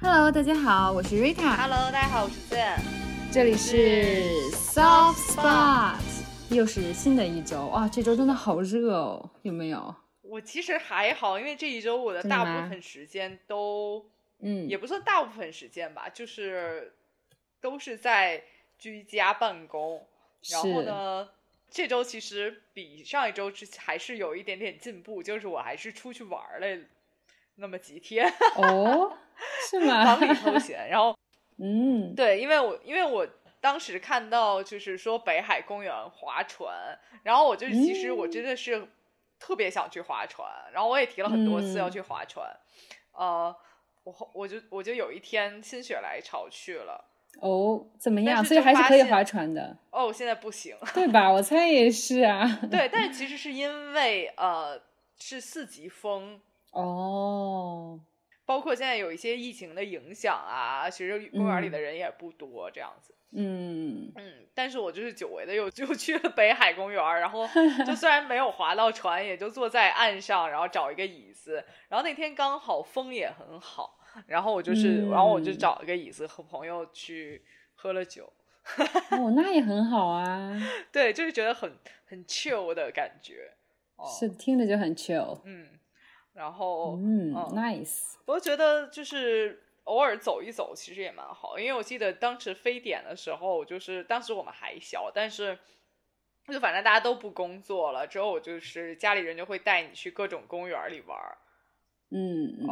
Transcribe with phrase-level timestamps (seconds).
[0.00, 1.56] Hello，大家好，我是 Rita。
[1.56, 2.78] Hello，大家好，我是 Zen。
[3.32, 5.98] 这里是 Soft Spot，
[6.50, 7.88] 又是新的一周哇！
[7.88, 9.92] 这周真的好热哦，有没有？
[10.22, 14.08] 我其实还好，因为这一周我的大部分时间都，
[14.38, 16.94] 嗯，也不算大部分时间吧，就是
[17.60, 18.44] 都是在
[18.78, 20.06] 居家办公。
[20.48, 21.28] 然后呢，
[21.68, 26.66] 这周其实比上一周之还是有一点点进步，就是我还是出去玩了
[27.58, 28.26] 那么几天，
[28.56, 29.12] 哦，
[29.70, 30.34] 是吗忙里吗？
[30.34, 30.88] 偷闲。
[30.88, 31.16] 然后
[31.58, 33.26] 嗯，对，因为我因为我
[33.60, 36.72] 当时看到就是说北海公园划船，
[37.24, 38.86] 然后我就其实我真的是
[39.40, 42.48] 特别想去划船，然后我也提了很多次要嗯去划船，
[43.12, 43.54] 呃，
[44.04, 47.04] 我后我就我就有一天心血来潮去了，
[47.40, 48.44] 哦，怎么样？
[48.44, 51.28] 所以就还是可以划船的，哦，现在不行， 对吧？
[51.32, 52.60] 我猜也是啊。
[52.70, 54.80] 对，但是其实是因为呃
[55.18, 56.40] 是四级风。
[56.72, 58.00] 哦，
[58.44, 61.70] 包括现在有一些疫情的影响啊，其实公园里嗯。
[61.70, 63.14] 的人也不多，这样子。
[63.32, 67.46] 嗯，嗯，但是我就是久违的又 又去了北海公园，然后
[67.86, 75.58] 就虽然没有划到船，也就坐在岸上，然后找一个椅子，然后那天刚好风也很好，然后我就是，然后我就嗯。
[75.58, 78.32] 找一个椅子和朋友去喝了酒，
[79.10, 80.58] 哦，那也很好啊，
[80.90, 81.70] 对，就是觉得很
[82.06, 83.52] 很 chill 的感觉，
[83.96, 85.38] 哦，是听着就很 chill。
[85.44, 85.68] 嗯，
[86.38, 88.14] 然后嗯嗯，nice。
[88.24, 91.58] 我觉得就是偶尔走一走，其实也蛮好。
[91.58, 95.58] 因为我记得当时非典的时候，就是当时我们还小，但是
[96.46, 101.38] 就反正大家都不工作了，之后我就是家里人就会带你去各种公园里玩儿，
[102.10, 102.66] 嗯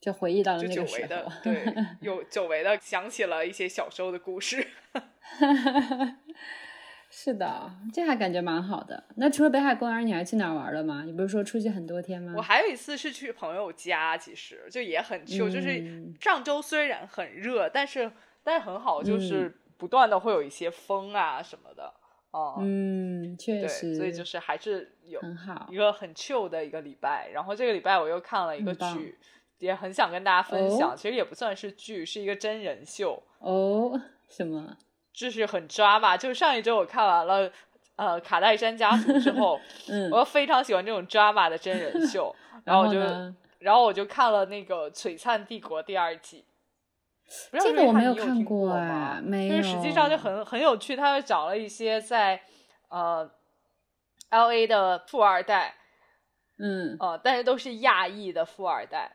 [0.00, 1.42] 就回忆到了就那个时久违的候。
[1.44, 4.66] 对， 有久违的想起了一些小时候的故事。
[7.12, 9.02] 是的，这还感觉蛮好的。
[9.16, 11.02] 那除了北海公园，你还去哪儿玩了吗？
[11.04, 12.34] 你不是说出去很多天吗？
[12.36, 18.10] 我还有一次是去朋友家，其实就也很 chill，、就是嗯上周虽然很热，但是
[18.44, 21.92] 但是很好，就嗯是不断的会有一些风啊什么的，
[22.30, 25.76] 哦、嗯，确对，实，所以就是还是有很好一。
[25.76, 27.28] 个很 chill 的一个礼拜。
[27.34, 29.18] 然后这个礼拜我又看了一个剧，
[29.58, 30.92] 也很想跟大家分享。
[30.92, 34.76] 哦其实也不算是剧，是一个真人秀，哦，什么？
[35.20, 36.16] 就是很抓嘛。
[36.16, 37.50] 就是上一周我看完了
[37.96, 39.60] 呃《卡戴珊家族》之后，
[39.90, 42.98] 嗯，我非常喜欢这种 drama 的真人秀， 然后我就？
[43.60, 46.46] 然后我就看了那个《璀璨帝国》第二季。
[47.52, 52.40] 这个我没有看过吗哎没就是实际上就很很有趣，他又找了一些在
[52.88, 53.30] 呃
[54.30, 55.74] L A 的富二代，
[56.58, 59.12] 嗯呃，但是都是亚裔的富二代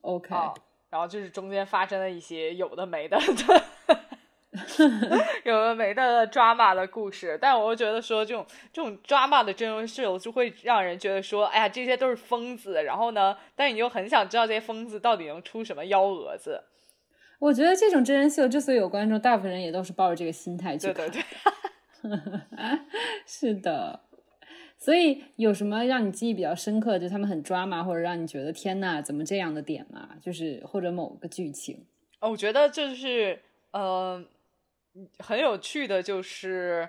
[0.00, 0.52] ，OK，啊、
[0.88, 3.16] 然后就是中间发生了一些有的没的
[5.44, 16.62] 有的没的 drama 的故事，但我又觉得说这种这种 drama 的真人秀就会让人觉得说，哎呀，这些都是疯子，然后呢，但你又很想知道这些疯子到底能出什么幺蛾子，
[17.38, 21.08] 我觉得这种真人秀之所以有观众，大部分人也都是抱着这个心态去看。
[21.10, 22.20] 对对对。
[23.26, 24.00] 是的。
[24.78, 30.10] 所以有什么让你记忆比较深刻，就他们很抓马，或者让你觉得天呐，怎么这样的点嘛？
[30.20, 31.86] 就是或者某个剧情。
[32.20, 33.40] 哦，我觉得就是
[33.70, 34.22] 呃，
[35.18, 36.88] 很有趣的，就是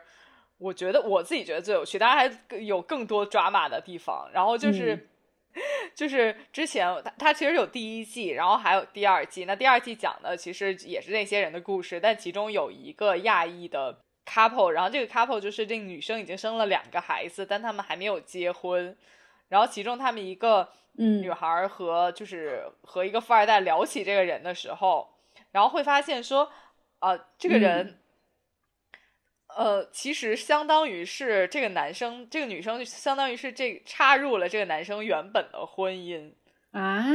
[0.57, 4.29] 我觉得我自己觉得最有趣，当然还有更多抓马的地方。
[4.33, 5.07] 然后就是、嗯
[5.95, 9.45] 就是之前他他其实有第一季，然后还有第二季。
[9.45, 18.95] 那第二季讲的其实也是那些人的故事，但其中有一个亚裔的 couple，然后这个 couple 就是这个女生已经生了两个孩子，但他们还没有结婚。
[19.49, 25.09] 然后其中他们一个嗯女孩和就是和一个富二代聊起这个人的时候，
[25.51, 26.51] 然后会发现说，
[26.99, 27.99] 呃，这个人，
[29.55, 36.33] 呃，其实相当于是这个男生，这个女生相当于是这插入了这个男生原本的婚姻
[36.71, 37.05] 啊，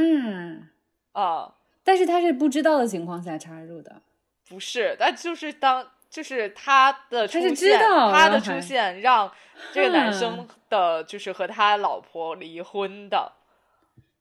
[1.11, 4.01] 啊、但是他是不知道的情况下插入的。
[4.47, 9.31] 不是，但就是当就是他的出他是知现，道他的出现让
[9.71, 13.33] 这个男生的就是和他老婆离婚的。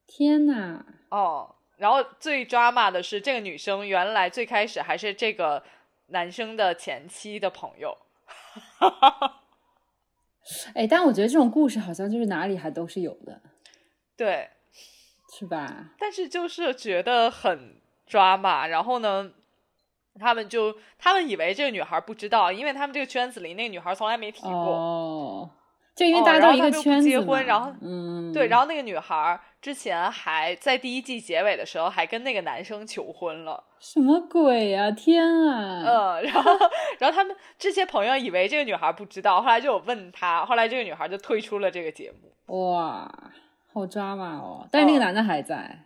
[0.06, 5.62] 天呐，哦，然后最 drama 的是，这个女生原来最开始还是这个
[6.08, 7.98] 男生的前妻的朋友。
[10.74, 13.40] 哎，但我觉得这种故事好像就是哪里还都是有的，
[14.16, 14.50] 对，
[15.38, 15.90] 是吧？
[15.98, 17.76] 但是就是觉得很
[18.08, 18.66] drama。
[18.66, 19.30] 然后呢，
[20.18, 24.50] 他们就他们以为这个女孩不知道，因为他们这个圈子里那个女孩从来没提过。
[24.50, 25.50] 哦，
[25.94, 33.62] 就因为哦大家都一个圈子嘛结婚然后嗯，对，然后那个女孩之前还在第一季结尾的时候还跟那个男生求婚了。
[33.78, 35.82] 什么鬼呀、天啊！
[35.84, 36.52] 嗯，然后，
[36.98, 42.72] 然后他们这些朋友以为这个女孩不知道，后来就有问她，后来这个女孩就退出了这个节目。
[42.72, 43.12] 哇，
[43.72, 44.66] 好抓马哦！
[44.70, 45.80] 但是那个哦男的还在。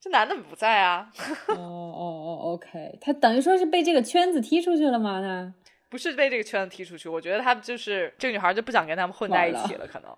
[0.00, 1.08] 这男的不在啊。
[1.48, 5.20] 哦哦哦，OK，他等于说是被这个圈子踢出去了吗？
[5.20, 5.52] 那
[5.88, 10.16] 不是被这个圈子踢出去，我觉得他就是这个女孩就不想跟他们混在一起了，可能。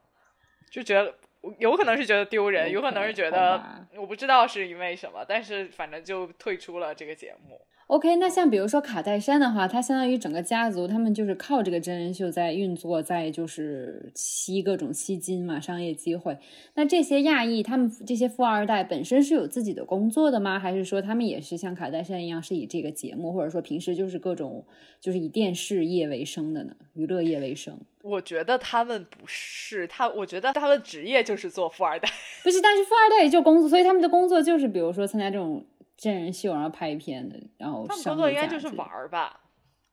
[0.71, 1.15] 就觉得
[1.59, 7.61] 有可能是觉得丢人，有可能是觉得我不知道是因为什么，但是反正就退出了这个节目。
[7.89, 16.37] OK，那像比如说卡戴珊的话，他相当于整个家族，他们就是靠这个真人秀在运作，在就是吸各种吸金嘛，商业机会。
[16.75, 20.59] 那这些亚裔，他们这些富二代本身是有自己的工作的吗？
[20.59, 24.63] 还是说他们也是像卡戴珊一样，是以这个节目，或者说平时就是各种
[25.01, 26.77] 就是以电视业为生的呢？
[26.93, 27.75] 娱乐业为生？
[28.03, 32.07] 我觉得他们不是他，我觉得他们职业就是做富二代，
[32.45, 32.61] 不是？
[32.61, 35.65] 但是富二代也就工作，所以他们的工作就是比如说参加这种。
[35.99, 39.41] 真人秀，然后拍片的，然后他们工作应该就是玩儿吧？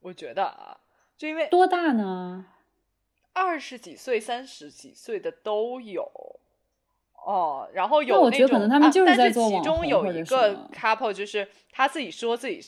[0.02, 0.78] 我觉得啊，
[1.18, 2.46] 就因为多大呢？
[3.34, 6.08] 二十几岁、三十几岁的都有
[7.26, 7.68] 哦。
[7.74, 12.62] 然后有那我觉得可能他们就是在做其中有一个 couple，就是他自己说自己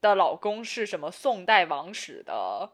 [0.00, 2.70] 的老公是什么宋代王室的，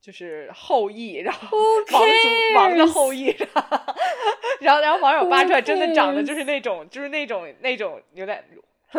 [0.00, 1.56] 就是后裔，然后
[1.92, 3.26] 王族王的后裔。
[4.60, 8.44] 然后，然后网友扒出来，真的长得就是那种，就是那种那种有点。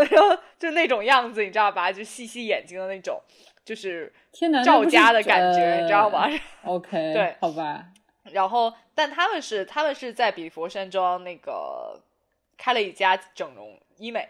[0.04, 1.92] 然后就那种样子，你知道吧？
[1.92, 3.22] 就细细眼睛的那种，
[3.64, 4.12] 就是
[4.64, 6.28] 赵家的感觉，你知道吗？
[6.66, 7.86] OK，对，好吧。
[8.32, 12.02] 然后，但他们是他们是在比佛山庄那个
[12.58, 14.28] 开了一家整容医美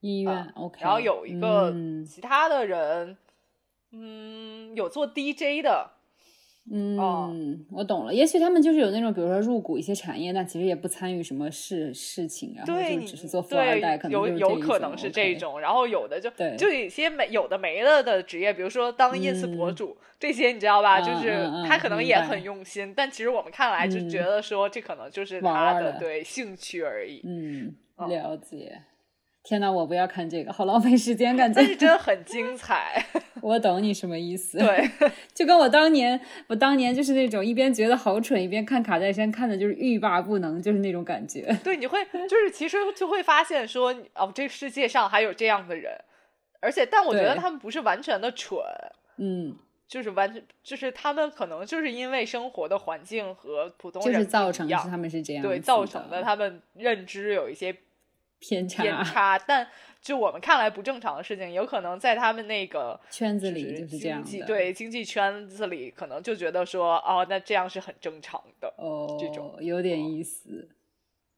[0.00, 0.80] 医院，OK。
[0.80, 1.72] 然后有一个
[2.08, 3.16] 其他的人，
[3.92, 5.90] 嗯，有做 DJ 的。
[6.72, 8.14] 嗯，我懂了。
[8.14, 15.60] 也许他们就是有那种，比如说入股一些产业，但其实也不参与什么事事情，然后就只是做富二代，可能有有可能是这种。
[15.60, 21.00] 然后有的就就有些没有的没了的职业，比如说当 ins 博主这些，你知道吧？
[21.00, 27.22] 就是他可能也很用心，但其实我们看来就觉得说这可能就是他的对兴趣而已。
[27.24, 28.82] 嗯，了解。
[29.50, 31.56] 天哪，我不要看这个，好浪费时间，感觉。
[31.60, 33.04] 但是真的很精彩。
[33.42, 34.58] 我懂你什么意思。
[34.58, 34.88] 对，
[35.34, 41.52] 就跟我当年，我当年就是那种一边觉得好蠢，一边看卡戴珊，看的就是欲罢不能，就是那种感觉。
[41.64, 41.98] 对，你会
[42.28, 46.00] 就是其实就会发现说，哦，这个世界上还有这样的人，
[46.60, 48.56] 而且，但我觉得他们不是完全的蠢，
[49.16, 49.56] 嗯，
[49.88, 57.74] 就是完全就是他们可能就是因为生活的环境和普通人造成他们是这样，对，造成的他们认知有一些。
[58.40, 59.68] 偏差，偏差，但
[60.02, 64.44] 就我们看来不正常的事情，有可能在他们那个圈子里就是这样的。
[64.46, 68.74] 对经济圈子里，可能就觉得说，哦，那这样是很正常的。
[68.78, 70.70] 哦，这种有点意思。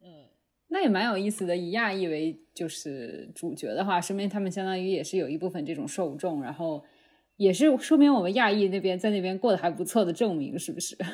[0.00, 0.26] 嗯，
[0.68, 1.56] 那也蛮有意思的。
[1.56, 6.84] 以亚裔为就是主角的话，说明他们相当于也是有一部分这种受众，然后
[7.36, 10.96] 也是说明我们亚裔那边在那边过得还不错的证明，是不是？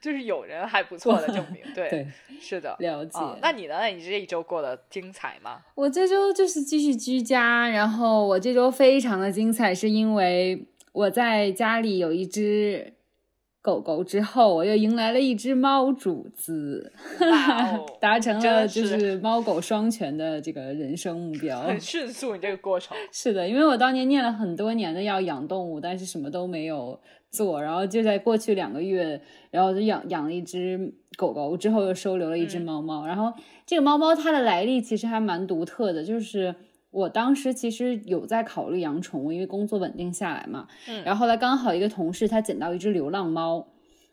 [0.00, 2.06] 就是有人还不错的证明， 对，
[2.40, 3.18] 是的，了解。
[3.42, 3.74] 那你呢？
[3.78, 5.60] 那你这一周过得精彩吗？
[5.74, 12.94] 我这周就是继续居家，然后我这周非常的精彩，是因为我在家里有一只
[13.62, 16.92] 狗狗之后，我又迎来了一只猫主子，
[18.00, 21.60] 达成了就是猫狗双全的这个人生目标。
[21.62, 26.98] 很迅速，你这个过程是的，因为我当年念了很多年的要养动物，但是什么都没有。
[27.32, 29.20] 做，然后就在过去两个月，
[29.52, 33.06] 然后就养养了一只狗狗，之后又收留了一只猫猫。
[33.06, 33.32] 然后
[33.64, 36.52] 这个猫猫它的来历其实还蛮独特的，就是
[36.90, 40.66] 我当时其实有在考虑养宠物，因为工作稳定下来嘛。
[40.88, 41.02] 嗯。
[41.04, 43.68] 然后后来刚好一个同事他捡到一只流浪猫，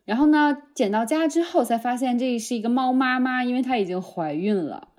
[0.06, 4.90] 然后呢捡到家之后才发现这是一个猫妈妈，因为它已经怀孕了。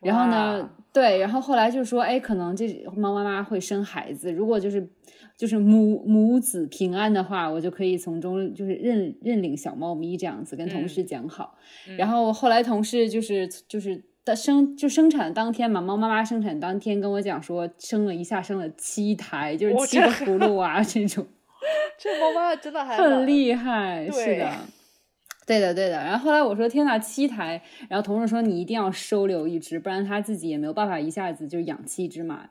[0.00, 4.88] 然后呢，对，然后后来就说，哎，可能这猫妈妈会生孩子，如果就是。
[5.36, 11.58] 就是母母子平安的话，我就可以从中就是认认领小猫咪这样子跟同事讲好。
[11.98, 21.26] 然后后来同事就是就是的生就生产当天嘛，猫妈妈生产当天跟我讲说生了一下生了七胎，就是七个葫芦娃这种。
[21.98, 24.50] 这猫妈妈真的还很厉害，是的，
[25.46, 25.96] 对的对的。
[25.96, 27.62] 然后后来我说天呐，七胎！
[27.88, 32.46] 然后同事说你一定要收留一只，不然他自己也没有办法一下子就养七只嘛。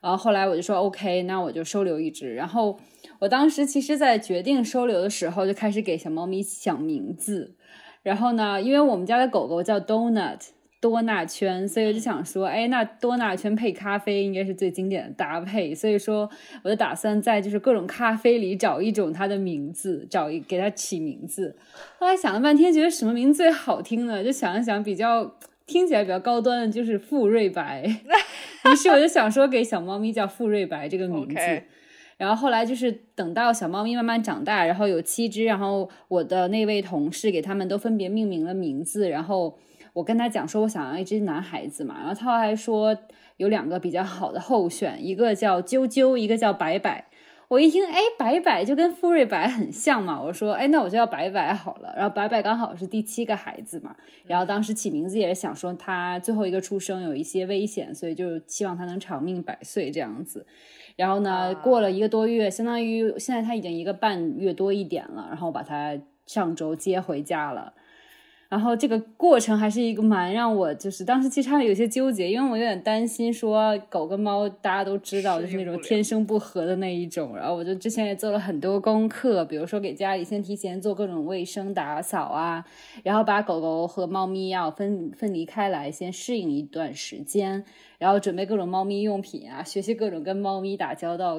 [0.00, 2.34] 然后后来我就说 OK，那我就收留一只。
[2.34, 2.78] 然后
[3.20, 7.54] 我当时其实，在决定收留的时候，就开始给小猫咪想名字。
[8.02, 10.40] 然后呢，因为我们家的狗狗叫 Donut
[10.82, 15.74] 多纳圈，所以我就想说，哎，那多纳圈配咖啡应该是最经典的搭配。
[15.74, 16.28] 所以说，
[16.62, 21.56] 我就打算在就是各种咖啡里找一种它的名字，找一给它起名字。
[21.98, 24.22] 后来想了半天，觉得什么名字最好听呢？
[24.22, 25.32] 就想了想，比较。
[25.64, 27.84] 听起来比较高端的就是富瑞白，
[28.68, 31.62] 于是我就想说给小猫咪叫富瑞白这个名字。
[32.18, 39.56] 然后后来就是等到小猫咪慢慢长大，然后有七只，然后我的那位同事给他们都分别命名了名字，然后
[39.92, 42.96] 我跟他讲说我想要一只男孩子嘛，然后他还说
[43.36, 47.06] 有两个比较好的候选，一个叫啾啾，一个叫白白。
[47.48, 51.92] 我一听，哎，白白就跟富瑞白很像嘛，我说，哎，那我就要白白好了。
[51.94, 53.94] 然后白白刚好是第七个孩子嘛，
[54.24, 60.46] 然后当时起名字也是想说他最后一个出生有一些危险，所以就希望他能长命百岁这样子。
[60.96, 67.74] 然后呢，过了一个多月，相当于现在他已经一个半月多一点了，然后把他上周接回家了。
[68.52, 82.62] 然后这个过程还是一个蛮让我就是当时其实还有些纠结，因为我有点担心说狗跟猫大家都知道就是那种天生不和的那一种，然后我就之前也做了很多功课，比如说给家里先提前做各种卫生打扫啊，
[83.02, 87.64] 然后把狗狗和猫咪要分分离开来，先适应一段时间，
[87.98, 91.38] 然后准备各种猫咪用品啊，学习各种跟猫咪打交道。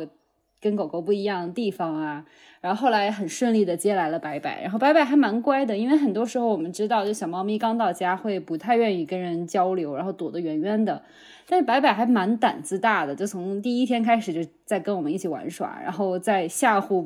[0.64, 2.26] 跟狗狗不一样的地方啊，
[2.62, 11.04] 然后后来很顺利的接来了白白，然后白白还蛮乖的，因为很多时候我们知道，就小猫咪刚到家会不太愿意跟人交流，然后躲得远远的，
[11.50, 17.06] 但是白白还蛮胆子大的，就从第一天开始就在跟我们一起玩耍，然后在吓唬，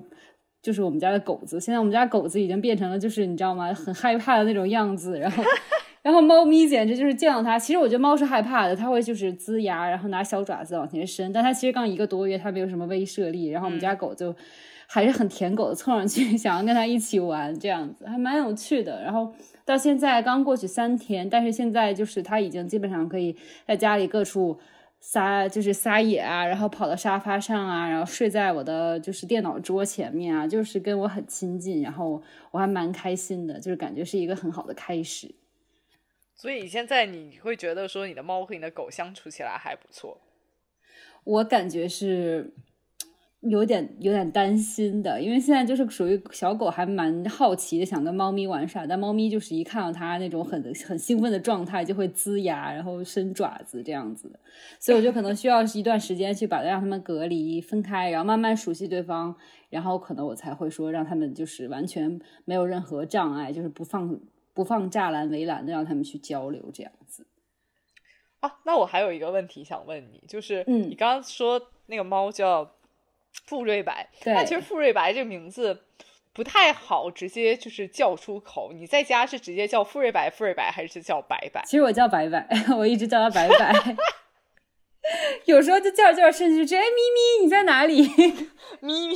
[0.61, 5.43] 就是我们家的狗子，现在我们家狗子已经变成了就是你知道吗，很害怕的那种样子，然后。
[6.07, 11.33] 然后猫咪简直就是见到它，其实我觉得猫是害怕的，它会就是龇牙，然后拿小爪子往前伸。
[11.33, 13.47] 但它其实刚一个多月，它没有什么威慑力。
[13.47, 14.33] 然后我们家狗就
[14.87, 19.03] 还是很舔狗的凑上去， 想要跟它一起玩，这样子还蛮有趣的。
[19.03, 19.33] 然后
[19.65, 23.35] 到现在刚过去三天，但是现在就是它已经基本上可以
[23.65, 24.57] 在家里各处
[25.01, 31.81] 撒，就是撒野啊，然后跑到沙发上啊，然后睡在我的就是电脑桌前面啊，就是跟我很亲近。
[31.81, 32.21] 然后
[32.51, 35.35] 我还蛮开心的，就是感觉是一个很好的开始。
[36.37, 40.21] 所以现在你会觉得说你的猫和你的狗相处起来还不错？
[41.23, 42.53] 我感觉是
[43.41, 54.39] 有点有点担心的，因为现在就是属于小狗还蛮好奇的，想跟猫咪玩耍，但猫咪就是一看到它那种很很兴奋的状态，就会呲牙，然后伸爪子这样子。
[54.79, 59.35] 所以我就可能需要一段时间去把它让它们隔离分开，然后慢慢熟悉对方，
[59.69, 64.19] 然后可能我才会说让它们就是完全没有任何障碍，就是不放。
[64.57, 67.27] 不放栅栏围栏的，让他们去交流，这样子。
[68.39, 72.75] 啊，那我还有一个问题想问你，就是，嗯，你刚刚说那个猫叫
[73.45, 75.83] 富瑞白，那其实富瑞白这个名字
[76.33, 78.71] 不太好直接就是叫出口。
[78.73, 81.61] 你在家是直接叫富瑞白、富瑞白，还是叫白白？
[81.65, 83.71] 其实我叫白白， 我一直叫它白白。
[85.45, 88.01] 有时候就叫着叫着，甚至就哎，咪咪，你在哪里？
[88.81, 89.15] 咪咪。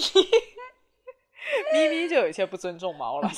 [1.74, 3.30] 咪咪就有一些不尊重猫了，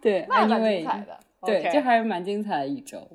[0.00, 3.06] 对，那蛮精彩的，对，这还是蛮精彩的一周。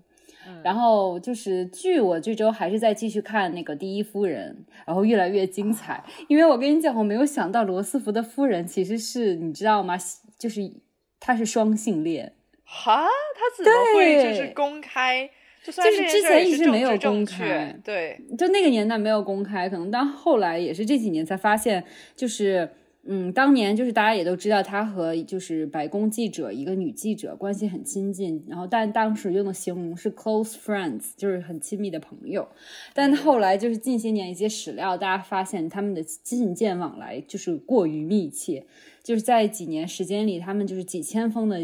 [0.63, 6.03] 然后就是剧，我这周还是在继续看那个《第一夫人》，然后越来越精彩。
[6.27, 9.97] 因为我跟你讲，我没有想到罗斯福的夫人其实是你知道吗？
[10.38, 10.62] 就是
[11.19, 12.35] 他是双性恋。
[12.63, 13.09] 哈，他
[13.57, 15.27] 怎么会就是公开？
[15.65, 21.84] 就是之前一直没有公开，对，就那个年代没有公开，可能到后来也是这几年才发现，
[22.15, 22.69] 就是
[23.03, 32.48] 嗯，当年就是大家也都知道他和就是白宫记者一个女记者关系很亲近，然后但当时用的形容是 close friends，就是很亲密的朋友，
[32.93, 38.65] 但后来就是近些年一些史料，大家发现他们的信件往来就是过于密切，
[39.03, 41.60] 就是在几年时间里，他们就是几千封的。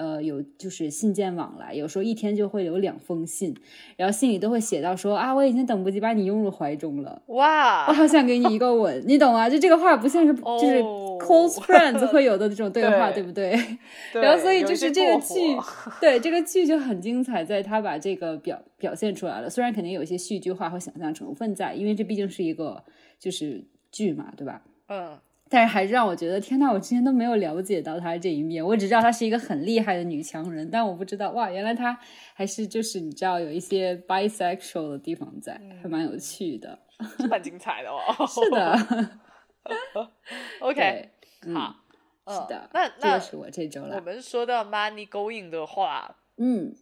[0.00, 3.54] 呃，有就是信件往来，有时候一天就会有两封信，
[3.98, 9.50] 然后信里都会写到说啊，我已经等不及把你拥入怀中了，哇，我好想给你一个吻，你懂啊？
[9.50, 10.80] 就这个话不像是就是
[11.20, 13.50] close friends 会有的这种对话，对不对？
[14.14, 15.54] 然后所以就是这个剧，
[16.00, 22.82] 对这个剧就很精彩，在他把这个表表现出来了，虽然肯定有一些戏剧化和想象成分在，因为这毕竟是一个
[23.18, 24.62] 就是剧嘛，对吧？
[24.88, 25.18] 嗯。
[25.52, 28.64] 但是还是让我觉得，天呐，我之前都没有了解到她这一面。
[28.64, 31.98] 我只知道她是一个很厉害的女强人，但我不知道，哇，原来她
[32.34, 36.78] 还是就是你知道有一些 bisexual 的地方在，还蛮有趣的，
[37.28, 38.00] 蛮精彩的哦。
[38.26, 39.20] 是的。
[40.60, 41.10] OK，
[41.52, 41.74] 好，
[42.26, 43.96] 是的，那那是我这周了。
[43.96, 46.74] 我们说到 money going 的话，嗯，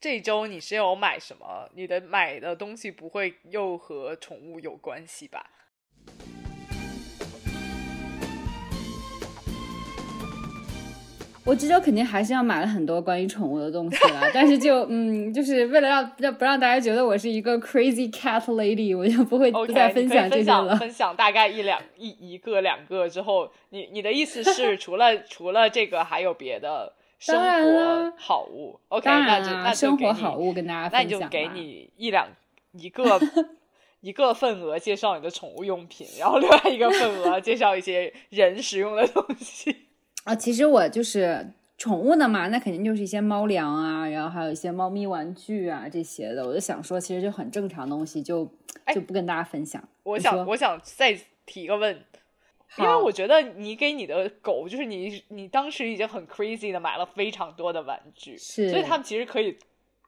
[0.00, 1.68] 这周你是有买什么？
[1.74, 5.50] 你的买的东西不会又和宠物有关系吧？
[11.44, 20.74] 我这周肯定还是要买了很多关于宠物的东西了，但是就嗯，就是为了让让不让大家觉得我是一个 crazy cat lady，我就不会不再分享这些了。
[20.76, 31.10] 分享大概一两一一个两个之后，你你的意思是 除了除了这个还有别的生活好物？OK，那就那生活好物跟大家分享。
[31.10, 32.26] 那你就给你一两
[32.72, 33.20] 一个
[34.00, 39.83] 一个份额介绍你的宠物用品，然后另外一个份额介绍一些人使用的东西。
[40.24, 41.46] 啊，其实我就是
[41.78, 46.46] 宠物的嘛，那肯定就是一些猫粮啊，然后还有一些猫咪玩具啊这些的。
[46.46, 48.44] 我就想说，其实就很正常的东西，就
[48.94, 49.82] 就不跟大家分享。
[50.02, 52.04] 我想，我想再提一个问，
[52.78, 59.58] 因为我觉得你给你的狗，就是你你当时已经很 crazy 的买了非常多的玩具，是，所以他们其实可以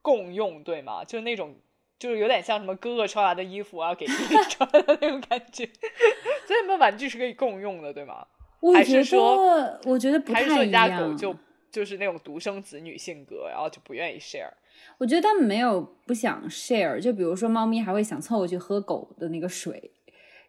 [0.03, 1.05] 共用，对吗？
[1.05, 1.55] 就是那种。
[1.99, 5.65] 就是有点像什么哥哥穿完的衣服啊，给弟弟 穿的那种感觉，
[6.47, 8.27] 所以你们玩具是可以共用的，对吗？
[8.75, 9.37] 还是说，
[9.85, 10.49] 我觉得不太一样。
[10.49, 11.37] 还是说你家狗就
[11.71, 14.51] 就是那种独生子女性格，然后就不愿意 share？
[14.99, 19.91] 我觉得他们没有不想 share，就比如说猫咪还会想凑过去喝狗的那个水，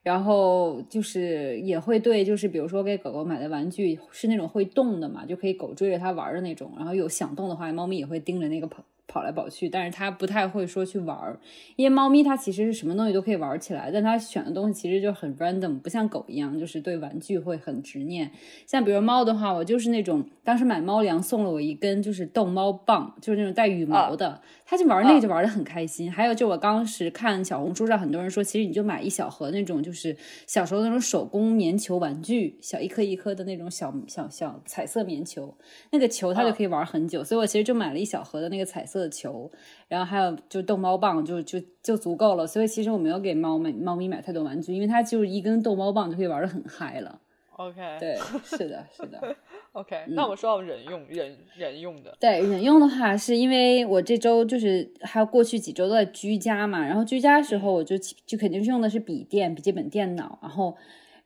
[0.03, 8.67] 然后就是也会对，就是比如说给狗狗买的玩具是那种会动的嘛，就可以狗追着它玩的那种，然后有想动的话，猫咪也会盯着那个
[9.07, 9.17] 跑。
[9.23, 11.39] 来跑去，但是它不太会说去玩儿，
[11.75, 18.31] 因为猫咪它其实是什么东西都可以玩起来，但它选的东西其实就很 random，不像狗一样，就是对玩具会很执念。
[18.65, 26.11] 像比如猫的话，我就是那种当时买猫粮送了我一根就是逗猫棒，就是那种带羽毛的，它就玩那个就玩的很开心。
[26.11, 30.13] 还有就我当时看小红书上很多人说，其实你就买一小盒那种就是
[30.45, 35.57] 小时候那种手工棉球玩具，小一颗一颗的那种小小小彩色棉球，
[35.91, 38.97] 那个球它就可以玩很久，所以我其实就买了一小盒的那个彩色。
[38.97, 39.51] 的球，
[39.87, 42.47] 然后还有就逗猫棒，就就就足够了。
[42.47, 47.21] 所以其实我没有给猫买猫咪买太多玩具，因为它就是一根逗猫棒就可以玩的很嗨了。
[47.57, 49.35] OK，对，是的，是的。
[49.73, 60.75] OK，那我说到人用人人用的，对人用的话，是因为我这周就是还有过去几周都在居家嘛，然后居家的时候我就就肯定是用的是笔电、笔记本电脑，然后。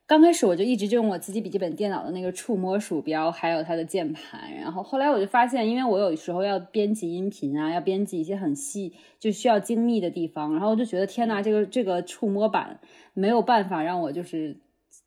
[0.08, 4.54] 刚开始我就一直就用我自己笔记本电脑的那个触摸鼠标，还有它的键盘。
[4.56, 12.82] 然后后来我就发现，因为我有时候要编辑音频啊，要编辑一些很细就需要精密的地方，然后我就觉得天呐，这个这个触摸板
[13.14, 14.58] 没有办法让我就是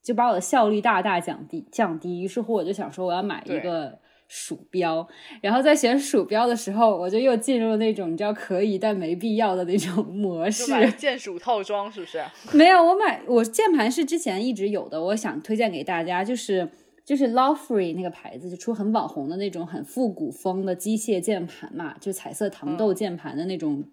[0.04, 2.20] 就把我的效率大大降低降低。
[2.20, 3.99] 于是乎我就想说，我要买一个。
[4.26, 5.06] 鼠标，
[5.42, 10.90] 然后在选鼠标的时候，我就又进入了那种你知道可以但没必要的那种 模式。
[10.92, 12.24] 键鼠套装是不是？
[12.57, 16.66] 没有，我买我键盘是之前一直有的，我想推荐给大家，就是
[17.05, 23.85] 就是 Lawfree 那个牌子，就出很网红的那种很复古风的机械键盘嘛，就彩色糖豆键盘的那种，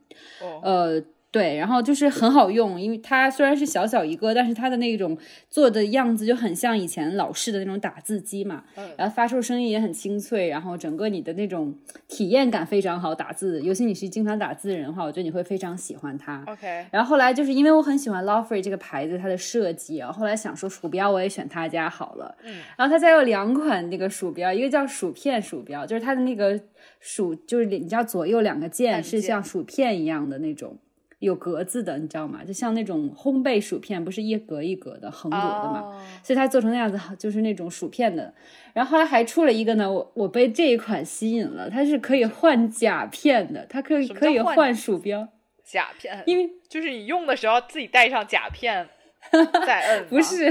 [0.64, 1.04] 呃。
[1.32, 5.17] 对，然后就是很好用，因为它虽然是小小一个，但是它的那种
[5.50, 8.65] 做的样子就很像以前老式的那种打字机嘛，
[8.98, 11.74] 然后发出声音也很清脆，然后整个你的那种
[12.10, 13.15] 体验感非常好。
[13.22, 16.44] 打字，尤其你是经常打字的人的话，我觉得你会非常喜欢它。
[16.48, 22.36] OK，然后后来就是因为我很喜欢 Lawfree 这个牌子，它的设计啊，后来想说鼠标我也选他家好了。
[22.44, 26.60] 嗯，然后他家有两款那个鼠标，一个叫薯片鼠标，就是它的那个
[27.00, 30.78] 鼠，就是你知道左右两个键是像薯片一样的那种。
[31.22, 32.44] 有格子的，你知道吗？
[32.44, 36.04] 就像那种烘焙薯片，不是一格一格的横格的嘛？
[36.24, 38.34] 所以它做成那样子，就是那种薯片的。
[38.74, 45.28] 然后后来还出了一个呢，我我被这一款吸引了，它是可以换甲片的，它可以可以换鼠标。
[45.64, 48.90] 甲片，因为就是你用的时候自己带上甲片。
[49.66, 50.50] 再摁不是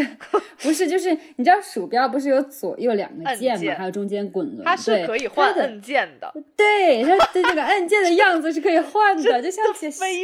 [0.63, 3.75] 不是，就是你知道鼠标不是有左右两个键吗？
[3.77, 6.33] 还有中间滚轮，它是可以换按键的。
[6.57, 9.65] 对，它的这个按键的样子是可以换的， 就像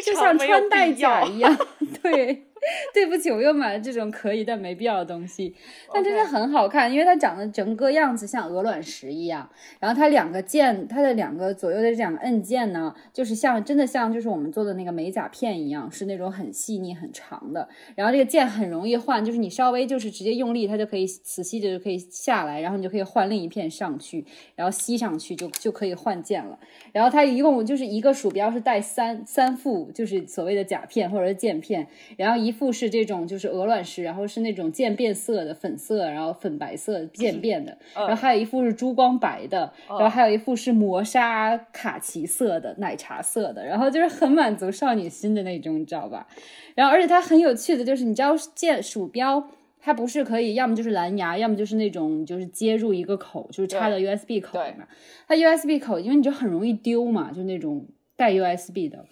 [0.05, 1.57] 就像穿戴甲一样。
[2.03, 2.45] 对。
[2.93, 5.55] 对不起，我又买了这种可以但没必要的东西，
[5.93, 9.49] 但真的很好看，因为它长得整个样子像鹅卵石一样。
[9.79, 17.69] 然后它两个键，它的两个左右的这两个按键呢，就是像真的像就是我们做的那个美甲片一样，是那种很细腻很长的。
[17.95, 24.25] 然后这个键很容易换，就是你稍微就是直接用力，它就可以磁吸着就可以下来，然后你就可以换另一片上去，
[24.57, 26.59] 然后吸上去就就可以换键了。
[26.93, 32.46] 然后它一共就是一个鼠标是带三三副，就是所谓的甲片或者是键片，然后一。
[32.53, 46.27] 副是这种就是鹅卵石，然后是那种渐变色的粉色，然后粉白色渐变的，然后还有一副是珠光白的，然后还有一副是磨砂卡其色的奶茶色的，然后就是很满足少女心的那种，你知道吧？
[46.75, 49.49] 然后而且它很有趣的就是，你知道键鼠标
[49.81, 54.87] 它不是可以要么就是蓝牙，要么就是那种就是接入一个口，就是插到 USB 口里面。
[55.29, 59.07] 它 USB 口因为你就很容易丢嘛，就那种带 USB 的。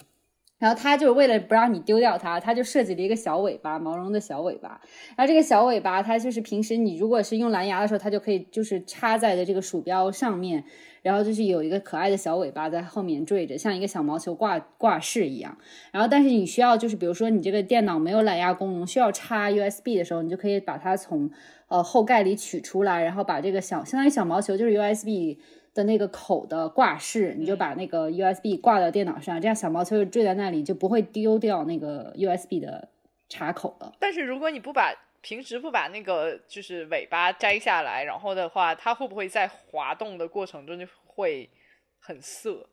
[0.64, 4.80] 然后它就是为了不让你丢掉它，它就设计了一个小尾巴，毛绒的小尾巴。
[5.14, 10.64] 然后这个小尾巴，它就是平时你如果是用蓝牙的时候，它就可以就是插在的这个鼠标上面，
[11.02, 15.58] 然后就是有一个可爱的小尾巴在后面缀着，像一个小毛球挂挂饰一样。
[15.92, 21.30] 然后但是你需要就是比如说你这个电脑没有蓝牙功能，需要插 USB 的时候，你就可以把它从
[21.68, 25.36] 呃后盖里取出来，然后把这个小相当于小毛球就是 USB。
[25.74, 32.88] 的那个口的挂饰，你就把那个 USB 挂到电脑上，这样小毛球就坠在那里，就不会丢掉那个 USB 的
[33.28, 33.92] 插口了。
[33.98, 41.50] 但是如果你不把平时不把那个就是尾巴摘下来，然后的话，它会不会在滑动的过程中就会
[41.98, 42.68] 很涩？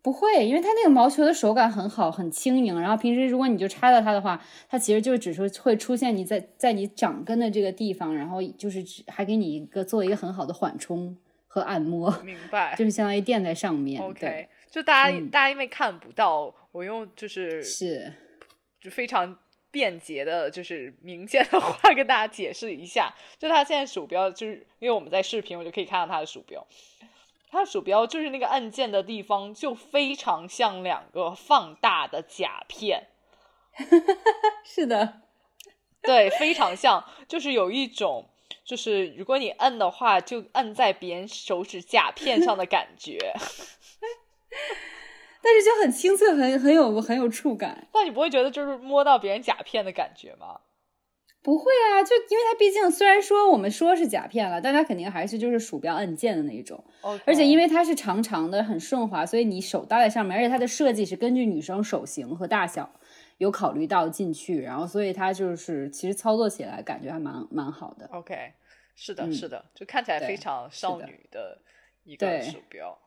[0.00, 2.80] 不会，因为它那个毛球的手感很好，很轻盈。
[2.80, 11.16] 然后平时如果你就插到它的话，它其实就只是会出现你在在你掌根的这个地方，然后就是还给你一个做一个很好的缓冲
[11.58, 12.10] 和按摩。
[12.22, 14.00] 明白，就是相当于垫在上面。
[14.02, 18.12] OK，就大家大家因为看不到，我用就是是
[18.80, 19.38] 就非常
[19.70, 23.14] 便捷的，就是明显的话跟大家解释一下。
[23.38, 26.66] 就它现在鼠标，就是因为我们在视频，我就可以看到它的鼠标。
[27.50, 33.08] 它鼠标就是那个按键的地方，就非常像两个放大的甲片。
[34.64, 35.22] 是的，
[36.02, 38.28] 对，非常像，就是有一种，
[38.68, 43.16] 就是如果你摁的话，就摁在别人手指甲片上的感觉。
[45.40, 47.88] 但是就很清脆，很很有很有触感。
[47.90, 50.60] 但你不会觉得就是摸到别人甲片的感觉吗？
[51.40, 56.84] 不会啊，就因为它毕竟虽然说我们说是甲片了，但它肯定还是就是鼠标按键的那一种。
[57.24, 62.90] 而且因为它是长长的，很顺滑，所以你手搭在上面，而且它的设计是根据女生手型和大小
[63.38, 68.06] 有考虑到进去，然后所以它就是其实操作起来感觉还蛮蛮好的。
[68.12, 68.52] OK，
[68.94, 71.60] 是的，是的，就看起来非常少女的
[72.04, 72.98] 一个鼠标。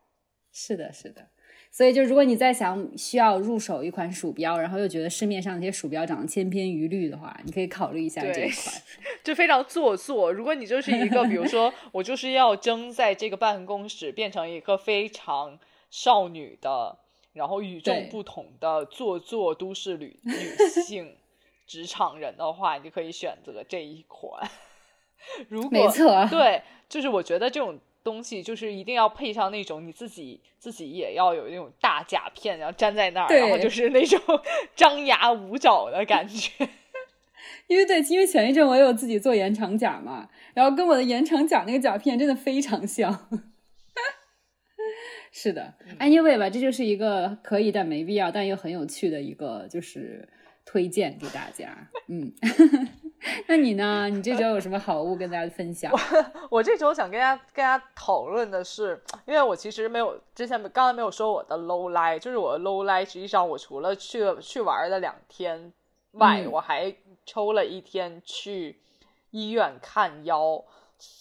[0.52, 1.28] 是的，是的。
[1.74, 8.76] 所以，就如果你在想需要入手一款鼠标，然后又觉得市面上那些鼠标长得千篇一律的话，你可以考虑一下这一款，
[9.24, 10.34] 就非常做作。
[10.34, 15.58] 如果你就是一个，比如说 我就是要争在这个办公室变成一个非常
[15.90, 16.98] 少女的，
[17.34, 20.34] 然后与众不同的做作都市女女
[20.84, 21.16] 性
[21.66, 24.50] 职场人的话，你就可以选择这一款。
[25.50, 27.80] 如果没错，对，就是我觉得这种。
[28.04, 34.20] 东西就是一定要配上那种你自己自己也要有那种大甲片，然后粘在那儿，然后就是那种
[34.76, 36.68] 张牙舞爪的感觉。
[37.70, 43.30] 因为对，因为前一阵我有自己做延长甲嘛，然后跟我的延长甲那个甲片真的非常像。
[45.32, 50.28] 是的，Anyway 吧，这就是一个可以但没必要，但又很有趣的一个就是
[50.66, 51.90] 推荐给大家。
[52.08, 52.32] 嗯。
[53.48, 54.10] 那你呢？
[54.10, 55.92] 你这周有什么好物跟大家分享？
[55.94, 56.00] 我
[56.58, 65.72] 我这周想跟大家跟大家讨论的是，因为我其实没有之前刚才没有说我的 low life，就是我的 low life，实际上我除了去去玩的两天
[66.14, 66.92] 外，我还
[67.24, 68.80] 抽了一天去
[69.30, 70.64] 医院看腰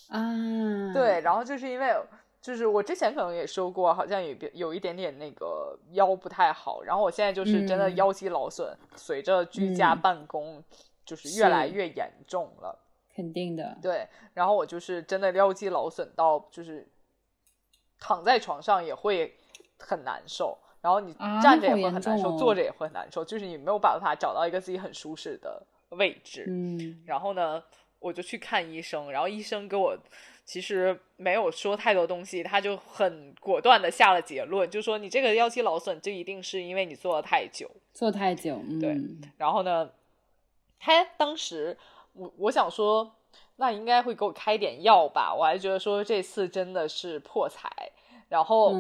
[0.09, 0.95] 啊。
[0.95, 1.95] 对，然后就是因为
[2.41, 10.63] 就是我之前可能也说过，好像有有一点点那个腰不太好，然后我现在就是真的腰肌劳损，随着居家办公。
[11.03, 12.79] 就是越来越严重了，
[13.17, 13.77] 肯定的。
[13.83, 16.87] 对，然后我就是真的腰肌劳损到，就是
[17.99, 19.35] 躺在床上也会
[19.77, 26.45] 很难受，然后你站着也会很难受，坐着也会很难受，就是你没有办法找到一个自己很舒适的位置。
[26.47, 27.61] 嗯，然后呢，
[27.99, 29.99] 我就去看医生，然后医生给我
[30.51, 38.61] 其实没有说太多东西，他就很果断的下了结论，就说你这个腰肌劳损就一定是因为你坐了太久，坐太久。
[38.81, 38.97] 对，
[39.37, 39.89] 然后呢？
[40.81, 41.79] 他当时，
[42.15, 43.15] 我我想说，
[43.59, 45.33] 那应该会给我开点药吧。
[45.33, 47.71] 我还觉得说这次真的是破财。
[48.29, 48.73] 然后，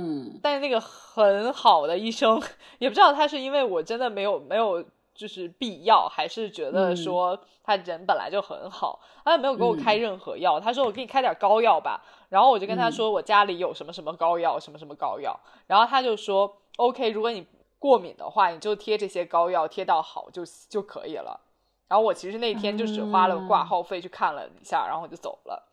[0.42, 2.42] 但是那个很好的医生，
[2.80, 10.58] 也不知道他是因为我真的没有没有就是必要，还是觉得说他人本来就很好，他没有给我开任何药。
[10.58, 12.02] 他说我给你开点膏药吧。
[12.28, 15.38] 然后我就跟他说我家里有什么什么膏药，什么什么膏药。
[15.66, 17.46] 然后他就说 OK，如果你
[17.78, 21.40] 过敏的话，你就贴这些膏药，贴到好就就可以了。
[21.88, 25.68] 然后我其实那天就只花了挂号费去看了一下，然后我就走了。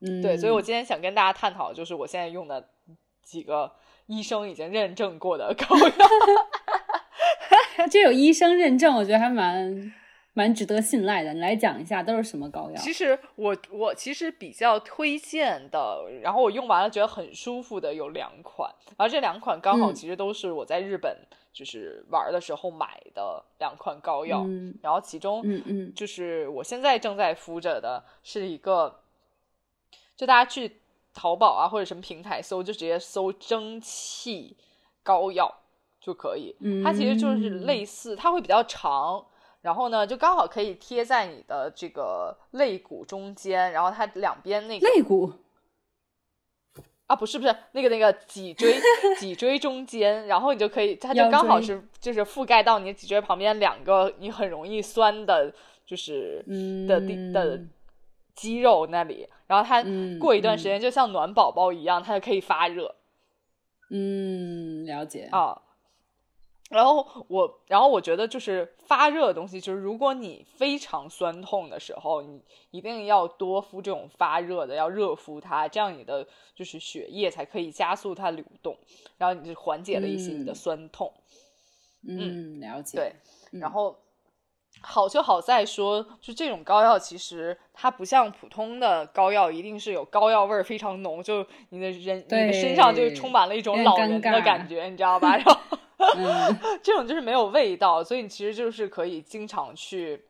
[0.00, 2.70] 嗯，对，所以我今天想跟大家探讨，就是我现在用的
[3.22, 3.70] 几个
[4.06, 5.86] 医生已经认证过的膏药。
[7.86, 9.92] 这有医生认证，我觉得还蛮。
[10.34, 12.76] 蛮值得信赖的，你来讲一下都是什么膏药？
[12.76, 21.14] 其实我我其实比较推荐的，然后我用完了觉得很舒服的有两款，然后这两款刚好其实都是我在日本
[21.52, 24.42] 就是玩的时候买的两款膏药，
[24.80, 29.00] 然后其中嗯嗯就是我现在正在敷着的是一个，
[30.16, 30.78] 就大家去
[31.12, 34.56] 淘宝啊或者什么平台搜，就直接搜蒸汽
[35.02, 35.58] 膏药
[36.02, 39.24] 就可以，它其实就是类似，它会比较长。
[39.60, 45.32] 然后呢，就刚好可以贴在你的这个肋骨中间，然后它两边那个肋骨
[47.06, 48.74] 啊，不是不是那个那个脊椎
[49.20, 55.54] 脊椎中间，然后你就可以，它就刚好是就是覆盖到你脊椎旁边两个你很容易酸的，
[55.86, 56.44] 就是
[56.88, 57.00] 的
[57.32, 57.60] 的
[58.34, 59.84] 肌肉那里，然后它
[60.18, 62.96] 过一段时间就像暖宝宝一样，它就可以发热。
[63.90, 65.62] 嗯，了解啊。
[66.72, 78.76] 然后我，然后我觉得就是发热的东西，就是如果你非常酸痛的时候，你一定要多敷这种发热的，要热敷它，这样你的就是血液才可以加速它流动，
[79.18, 81.12] 然后你就缓解了一些你的酸痛。
[82.08, 82.96] 嗯，了解。
[82.98, 83.96] 对，然后
[84.82, 95.36] 好就好在说，就这种膏药其实它不像普通的膏药，一定是有膏药味儿非常浓，就你的人你的身上就充满了一种老人的感觉，你知道吧？
[95.38, 95.58] 然后。
[96.82, 100.20] 这种就是没有味道，所以你其实就是可以经常去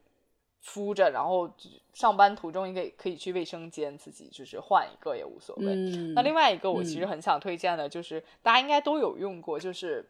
[0.61, 1.51] 敷着，然后
[1.95, 5.75] 上班途中你可以可以去卫生间自己就是换一个也无所谓。
[6.15, 10.07] 那另外一个我其实很想推荐的就是大家应该都有用过，就是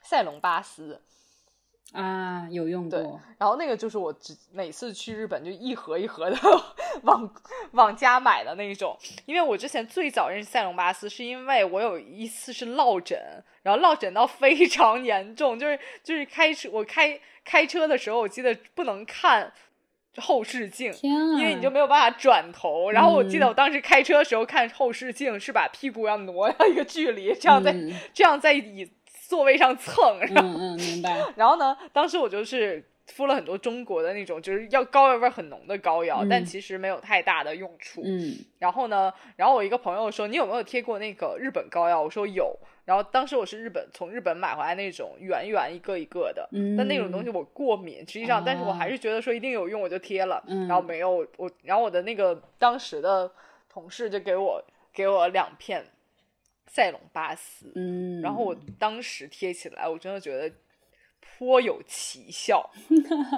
[0.00, 0.98] 赛隆巴斯。
[1.92, 3.20] 啊，有用过。
[3.38, 6.36] 然后那个就是我只每次去日本就一盒一盒的
[7.02, 7.32] 往
[7.72, 13.16] 往家买的那种，因为我之前最早认识塞隆巴斯，是因为我有一次是落枕，
[13.62, 19.52] 然后落枕到非常严重，就是就是开车我开开车的时候，我记得不能看
[20.16, 20.92] 后视镜，
[21.38, 22.90] 因为你就没有办法转头。
[22.90, 27.72] 然后我记得我当时开车的时候看后视镜是把屁股要挪到一个距离，这样在
[28.12, 28.90] 这样在椅。
[29.34, 31.20] 座位上蹭，嗯嗯，明白。
[31.34, 38.00] 然后呢，当时我就是敷了很多中国的那种，就是要膏药味很浓的膏药，但其实没有太大的用处。
[38.04, 38.36] 嗯。
[38.60, 42.56] 然后呢，然后我一个朋友说：“你有没有贴过那个日本膏药？”我说有。
[42.84, 50.40] 然后当时我是日本从日本买回来那种圆圆一个一个的，但那种东西我过敏，实际上，但是我还是觉得说一定有用，我就贴了。
[50.68, 53.28] 然后没有我，然后我的那个当时的
[53.68, 55.82] 同事就给我给我两片。
[56.66, 60.52] 赛隆巴斯，嗯，然后我当时贴起来，我真的觉得
[61.20, 62.70] 颇有奇效，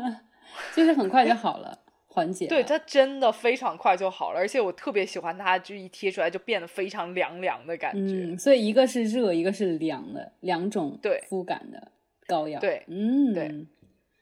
[0.74, 2.46] 就是很快就好了，缓解。
[2.46, 8.14] 对，它真的非常快就好了，而且我特别喜欢它，就一贴出来就变得非常凉凉的感觉。
[8.14, 11.92] 嗯，所以一个是热，一个是凉的，两种对肤感的
[12.26, 12.58] 膏药。
[12.60, 13.66] 对，嗯，对。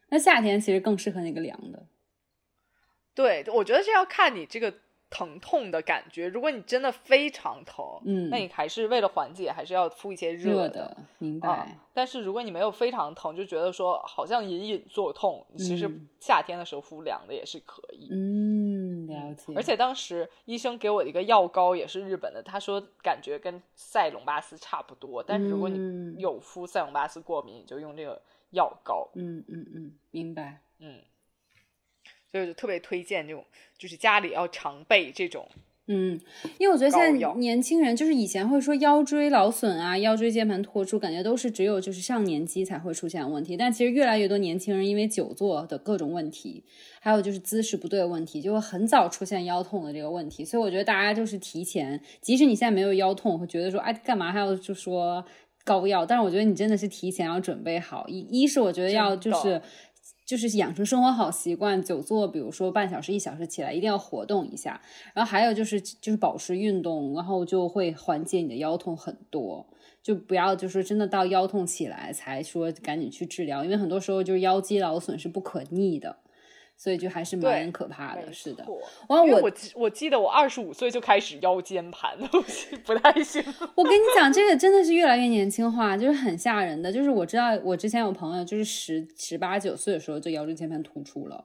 [0.09, 1.87] 那夏天其实更适合那个凉的。
[3.15, 4.75] 对，我觉得这要看你这个。
[5.15, 11.79] 疼痛的感觉，如果你真的非常疼，嗯，那你还是为了缓解，还是要敷一些热的，明白。
[11.93, 18.09] 但是如果你没有非常疼，就觉得说好像隐隐作痛，其实夏天的时候敷凉的也是可以。
[18.11, 19.53] 嗯，了解。
[19.55, 29.09] 而且当时医生给我的一个药膏也是日本的，他说感觉跟赛隆巴斯差不多，但是如果你有敷赛隆巴斯过敏，你就用这个药膏。
[29.15, 30.59] 嗯嗯嗯，明白。
[30.81, 31.01] 嗯。
[32.35, 33.45] 所以就特别推荐这种，
[33.79, 35.47] 就是家里要常备这种。
[35.87, 36.19] 嗯，
[36.59, 43.57] 因为我觉得现在年轻人就是以前会说腰椎劳损啊、腰椎间盘突出，感觉都是只有就是上年纪才会出现问题。
[43.57, 46.65] 但其实越来越多年轻人因为久坐的各种问题，
[47.01, 50.45] 还有就是姿势不对的问题，就会很早出现腰痛的这个问题。
[50.45, 55.25] 所以我觉得大家就是提前，即使你现在没有腰痛，会觉得说哎干嘛还要就说
[55.63, 56.05] 膏药？
[56.05, 58.09] 但是我觉得你真的是提前要准备好。
[58.09, 59.63] 一一是我觉得要就是。
[60.25, 64.81] 就是养成生活好习惯，久坐，比如说半小时、一小时起来，一定要活动一下。
[65.13, 69.67] 然后还有就是就是保持运动，然后就会缓解你的腰痛很多。
[70.03, 76.17] 就不要就是真的到腰痛起来才说赶紧去治疗，因为很多时候就是腰肌劳损是不可逆的。
[76.77, 78.65] 所以就还是蛮可怕的，是的。
[79.09, 83.43] 完我我我记得我二十五岁就开始腰间盘的东西不太行。
[83.75, 86.93] 我跟你讲，这个真的是越来越年轻化，就是很吓人的。
[86.93, 91.45] 就是我知道，我之前有朋友就是十十八九岁的时候就腰椎间盘突出了。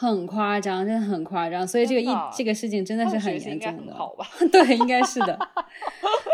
[0.00, 3.92] 很夸张，真的很夸张，所以这个一这个事情真的是很严重的。
[3.92, 4.24] 好吧？
[4.52, 5.36] 对，应该是的。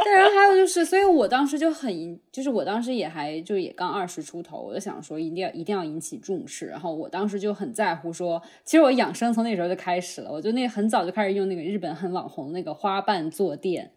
[0.04, 6.66] 对，然后还有就是，所以我当时就很，就是我当时也还就也刚二十出头，我就想说一定要一定要引起重视。
[6.66, 13.90] 然后我当时就很在乎说，其实我养生从那时候就开始了，我就那很早就开始用那个日本很网红那个花瓣坐垫，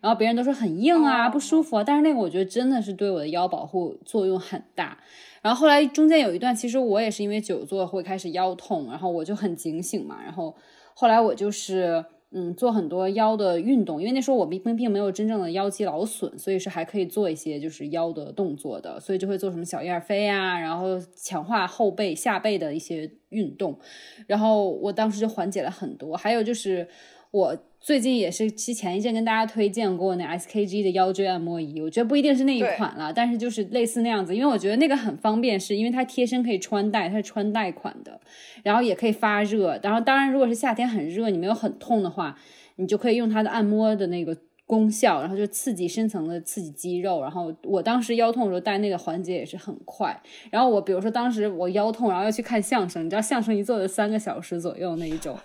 [0.00, 4.98] 然后别人都说很硬啊，不舒服啊，但是那个我觉得真的是对我的腰保护作用很大。
[5.44, 10.22] 然后后来中间有一段，其实我也是因为久坐会开始腰痛，然后我就很警醒嘛。
[10.24, 10.56] 然后
[10.94, 23.78] 后来我就是嗯做很多腰的运动，因为那时候我并并没有真正的腰肌劳损，所以是还可以做一些就是腰的动作的，所以就会做什么小燕飞啊，然后强化后背下背的一些运动。
[24.26, 26.16] 然后我当时就缓解了很多。
[26.16, 26.88] 还有就是
[27.34, 27.58] 我。
[27.80, 38.18] 最近也是，其实前一阵跟大家推荐过那 SKG 的腰椎按摩仪，我觉得不一定是那一款了，但是就是类似那样子，因为我觉得那个很方便，是因为它贴身可以穿戴，它是穿戴款的，
[38.62, 42.38] 然后也可以发热，然后当然如果是夏天很热，你没有很痛的话，
[42.76, 44.34] 你就可以用它的按摩的那个。
[44.66, 50.18] 功效，然后就刺激深层的刺激肌肉，然后我当时腰痛的时候戴那个缓解也是很快。
[50.50, 55.36] 然后我比如说当时我腰痛，然后要去看相声，你知道相声一坐就三个小时左右那一种，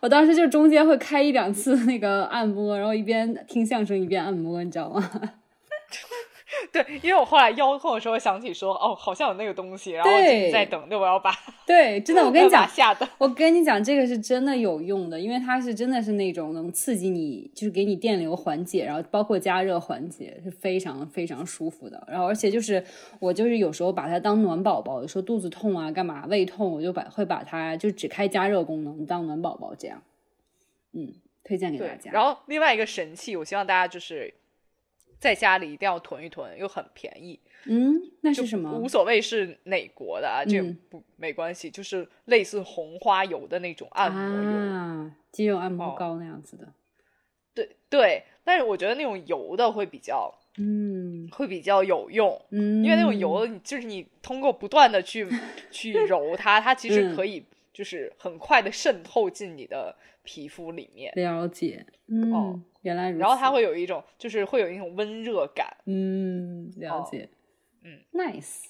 [0.00, 5.10] 我当时就中间会开一两次那个按摩，然后一边听相声一边按摩，你知道吗？
[6.72, 11.32] 对，因为我后来腰痛的时候想起说，哦，好像有那个东西，然后我在等着我要把。
[11.66, 13.08] 对，真的，我跟你 讲，吓的。
[13.18, 22.02] 我跟你讲，这个是真的有用的，因为它是真的是那种能刺激你，就是给你电流缓解，然后包括加热缓解，是非常非常舒服的。
[22.08, 22.82] 然后而且就是
[23.20, 30.02] 我就是有时候把它当暖宝宝，有时候肚子痛啊，干嘛胃痛，我就把会把它就只开加热功能当暖宝宝这样。
[30.92, 31.12] 嗯，
[31.44, 32.10] 推荐给大家。
[32.10, 34.32] 然后另外一个神器，我希望大家就是
[35.18, 37.38] 在家里一定要囤一囤，又很便宜。
[37.64, 38.72] 嗯，那是什么？
[38.78, 46.72] 无所谓是哪国的啊，这不没关系，就是类似红花油的那种按摩油，啊肌肉按摩膏那样子的。
[47.52, 52.40] 对对，但是我觉得那种油的会比较，嗯，会比较有用。
[52.50, 55.28] 嗯，因为那种油就是你通过不断的去
[55.72, 57.44] 去揉它，它其实可以
[57.78, 59.94] 就是很快的渗透进你的。
[60.24, 61.86] 皮肤里面了解，
[62.34, 63.20] 哦，原来如此。
[63.20, 65.74] 然后它会有一种，就是会有一种温热感。
[65.86, 67.30] 嗯，了解。
[67.82, 68.64] 嗯，nice。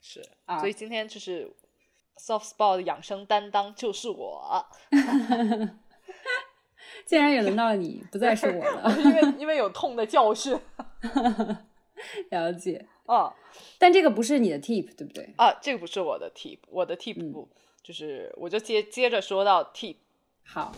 [0.00, 1.52] 是啊，所以今天就是
[2.16, 4.66] soft spot 的养生担当就是我。
[7.04, 10.58] 竟然也轮到你，不再是我了， 因为因为有痛的教训。
[12.30, 12.86] 了解。
[13.04, 13.30] 哦，
[13.78, 15.34] 但这个不是你的 tip，对不对？
[15.36, 17.46] 啊，这个不是我的 tip，我的 tip 不
[17.86, 19.94] 就是我就接接着说到 tip。
[20.44, 20.72] 好，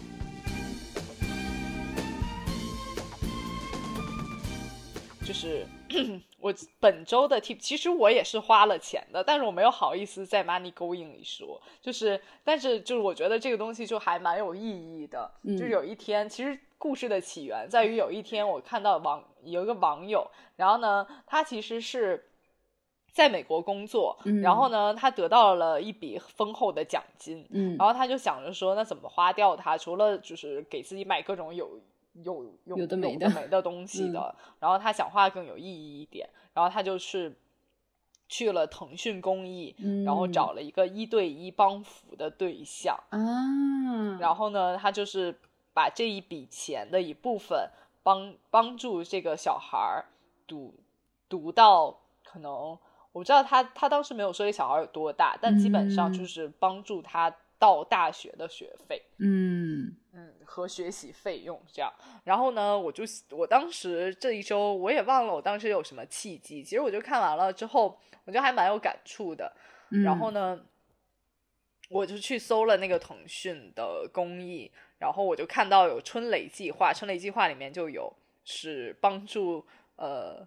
[5.27, 5.67] 就是
[6.39, 11.59] 我本周的 tip，其实我也是花了钱的，但是我没有好意思在 Money Going 里说。
[11.81, 15.33] 就是，但是就是我觉得这个东西就还蛮有意义的。
[15.43, 22.27] 就是有一天，其实故事的起源在于有一天我看到网有一个网友，然后呢，他其实是。
[23.19, 29.77] 在美国工作，然后呢，他得到了一笔丰厚的奖金，嗯，然后他就想着说，那怎么花掉它？
[29.77, 31.81] 除了就是给自己买各种有
[32.23, 33.29] 有有的没的。
[33.31, 37.37] 没的东西的，然后他想花更有意义一点，然后他就是
[38.29, 39.75] 去了腾讯公益，
[40.07, 42.97] 然后找了一个一对一帮扶的对象。
[43.11, 43.19] 啊，
[44.21, 45.37] 然后呢，他就是
[45.75, 47.69] 把这一笔钱的一部分
[48.05, 50.05] 帮帮助这个小孩儿
[50.47, 50.73] 读
[51.29, 52.79] 读到可能。
[53.13, 61.93] 我知道他他当时没有说这小孩有多大，但基本上就是帮助他到大学的学费，嗯嗯和学习费用这样。
[62.23, 69.53] 然后呢，我就我当时这一周我也忘了我当时有什么契机，其实我就看完了之后，我觉得还蛮有感触的。
[70.05, 70.61] 然后呢，
[71.89, 79.67] 我就去搜了那个腾讯的公益，然后我就看到有春蕾计划，春蕾计划里面就有是帮助
[79.97, 80.47] 呃。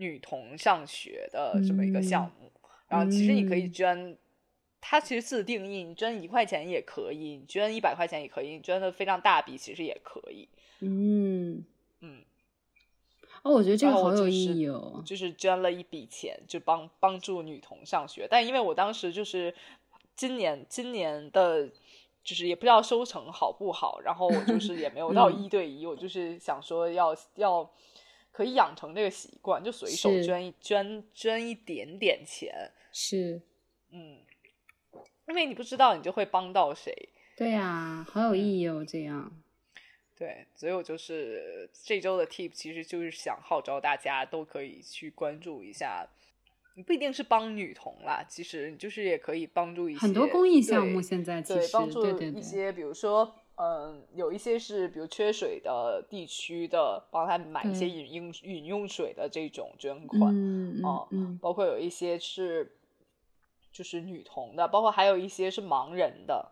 [0.00, 2.50] 女童上学的这么一个项目，
[2.88, 4.16] 然后其实你可以捐，
[4.80, 10.48] 它其实自定义，你捐一块钱也可以，你捐一百块钱也可以，你捐的非常大笔其实也可以。
[10.80, 11.62] 嗯
[12.00, 12.22] 嗯，
[13.42, 18.26] 哦，我觉得这个好有意义哦，就是捐了一笔钱，就帮帮助女童上学。
[18.30, 19.54] 但因为我当时就是
[20.16, 21.68] 今年今年的，
[22.24, 27.70] 就是也不知道收成好不好，然后我就是也没有到一对一，我就是想说要要。
[28.40, 33.42] 可以养成这个习惯，就随手捐一捐捐一点点钱，是，
[33.90, 34.16] 嗯，
[35.28, 39.30] 因为你不知道你就会帮到谁，对呀，好有意义哦，这样，
[40.16, 46.08] 对，所以我就是这周的 tip，其实就是想号召大家都可以去关注一下，
[46.76, 53.36] 你不一定是帮女童啦，其实你就是也可以帮助一些很多公益项目，现在对帮助一些，比如说。
[53.60, 60.34] 嗯，有一些是比如缺水的地区的，帮他买一些饮用饮用水的这种捐款
[60.82, 61.04] 啊，
[61.42, 62.72] 包括有一些是
[63.70, 66.50] 就是女童的，包括还有一些是盲人的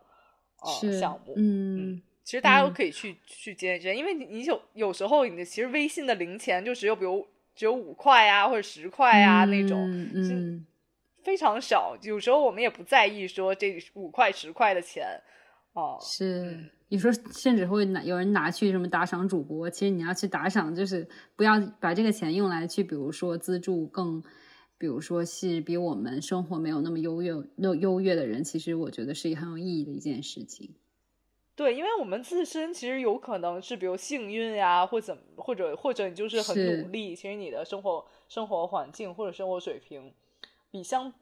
[0.61, 9.79] 呃项目，嗯，其实大家都可以去去捐一捐，因为你你有有时候你的其实微信的零钱就只有比如只有五块啊或者十块啊那种，
[10.13, 10.63] 嗯，
[11.23, 15.19] 非常少，有时候我们也不在意说这五块十块的钱
[15.73, 16.71] 哦，是。
[16.89, 24.23] 有时候甚至会拿有人拿去什么打赏主播，其实你要去打赏，就是不要把这个钱用来去，比如说资助更，
[24.79, 30.73] 比如说是比我们生活没有那么优越、那优越的人，其实我觉得是一很有意义的一件事情。
[31.55, 40.11] 对，因为我们自身其实有可能是比如幸运呀，或怎么，或者或者你就是很努力，其实你的生活生活环境或者生活水平
[40.71, 41.13] 比相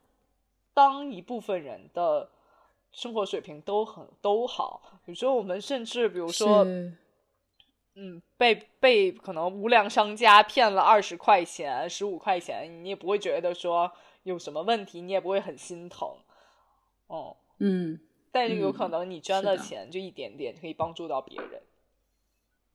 [0.72, 2.30] 当一部分人的。
[2.92, 6.64] 生活水平都很都好，有时候我们甚至比如说，
[7.94, 16.08] 嗯，被被可能无良商家骗了二十块钱、十五块钱，你也不会觉得说有什么问题，你也不会很心疼，
[17.06, 17.98] 哦，嗯，
[18.30, 19.58] 但是有可能你捐的。
[19.58, 21.62] 钱就一点点，可以帮助到别人，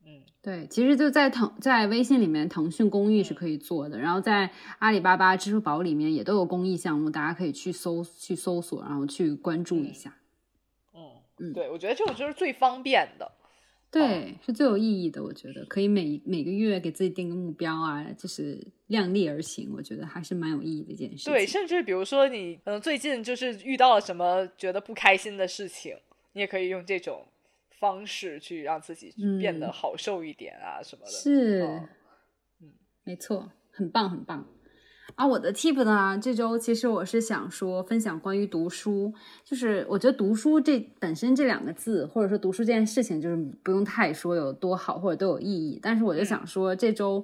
[0.05, 10.17] 嗯，对，其实就在腾在微信里面，腾讯公益是可以做的，然后在阿里巴巴、支付宝里面也都有公益项目，大家可以去搜去搜索，然后去关注一下。
[10.93, 11.01] 嗯
[11.39, 13.31] 嗯，对，我觉得这种就是最方便的，
[13.89, 15.23] 对，是最有意义的。
[15.23, 21.29] 我觉得可以每每个月给自己定个目标啊，就是量力而行，我觉得还是蛮有意义的一件事。
[21.29, 25.95] 对，甚至比如说你嗯最近就是遇到了什么觉得不开心的事情，
[26.33, 27.25] 你也可以用这种。
[27.79, 31.11] 方式去让自己变得好受一点啊，什么的。
[31.11, 31.63] 是，
[32.61, 34.47] 嗯，没错，很棒，很棒。
[35.15, 39.13] 啊，我的 tip 呢，这周其实我是想说分享关于读书，
[39.43, 45.77] 就是我觉得读书这本身这两个字，或者说读书这件事情，就是不用太说有多好或者都有意义。
[45.81, 47.23] 但是我就想说，这周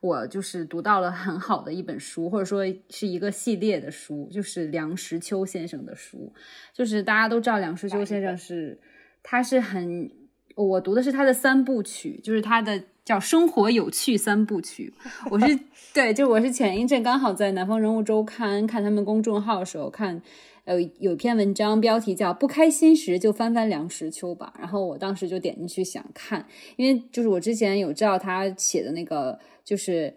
[0.00, 6.34] 我就是读到了很好的一本书，或者说是一个系列的书，就是梁实秋先生的书。
[6.74, 8.78] 就是大家都知道梁实秋先生是。
[9.22, 10.10] 他是很，
[10.54, 14.92] 我读的是他的三部曲，就是他的叫《生活有趣三部曲》。
[15.30, 15.58] 我是
[15.92, 20.20] 对，就我是前一阵刚好在南方人物周刊看他们公众号的时候看，
[20.64, 26.46] 呃，有篇文章标题叫“不开心时就翻翻梁实秋吧”，然后我当时就点进去想看，
[26.76, 30.14] 因为就是我之前有知道他写的那个就是。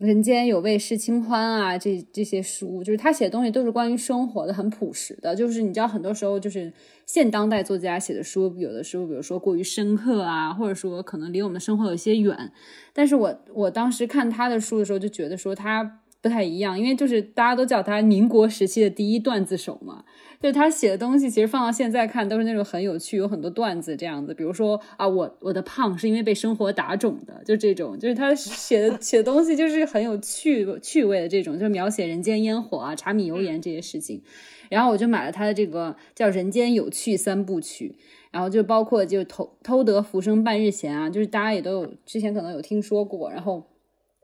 [0.00, 5.34] 人间有味是清欢啊，这这些书就是他写的东西都是关于生活的，很朴实的。
[5.34, 6.72] 就是你知道，很多时候就是
[7.04, 12.52] 现当代作家写的书，有的时候比如说过于深刻啊，或者说可能离我们的生活有些远。
[12.92, 20.04] 但是我我当时看他的书的时候，就觉得说他不太一样，因为就是大家都叫他民国时期的第一段子手嘛。
[20.40, 24.32] 就是他写的东西，其实放到现在看都是那种很有趣，有很多段子这样子。
[24.32, 27.98] 比如说啊，我我的胖是因为被生活打肿的，就这种。
[27.98, 34.22] 就是他写的写的东西就是很有趣趣味的这种，就是描写人间烟火啊、柴米油盐这些事情。
[34.68, 37.96] 然后我就买了他的这个叫《人间有趣三部曲》，
[38.30, 43.66] 然后就包括就偷偷得浮生半日闲啊，就是大家也都有之前可能有听说过，然后。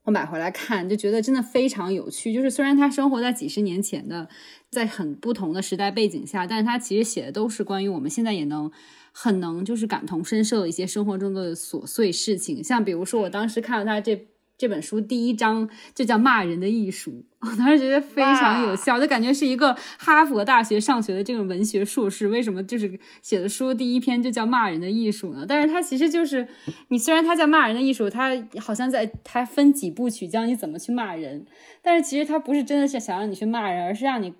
[0.05, 2.33] 我买回来看，就觉得真的非常有趣。
[2.33, 4.29] 就是虽然他生活在几十年前的，
[4.71, 8.71] 在很不同的时代背景下，但是他其实写的都是关于我们现在也能
[9.13, 12.63] 很能就是感同身受的一些生活中的琐碎事情。
[12.63, 14.29] 像比如说，我当时看到他这。
[14.65, 17.11] 这本书第一章就叫《骂人的艺术》，
[17.41, 25.45] 我当时觉得非常有效，就感觉是一个哈佛大学上学的这种文学硕士，为什么就是写的书第一篇就叫《骂人的艺术》呢？
[25.47, 26.49] 但是它其实就是
[26.89, 31.45] 你虽然它叫《骂人的艺术》，它好像在它分几部曲教你怎么去骂人，
[31.83, 34.33] 但是其实它不是真的是想让你去骂人，而是让你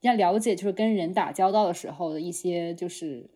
[0.00, 3.28] 要了解就是跟人打交道的时候的一些就是